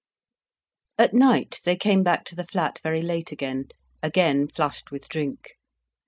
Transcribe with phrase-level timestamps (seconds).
[0.97, 3.67] At night they came back to the flat very late again,
[4.01, 5.51] again flushed with drink.